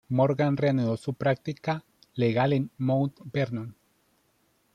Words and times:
Morgan 0.09 0.57
reanudó 0.57 0.97
su 0.97 1.13
práctica 1.13 1.83
legal 2.15 2.53
en 2.53 2.71
Mount 2.79 3.19
Vernon. 3.31 3.75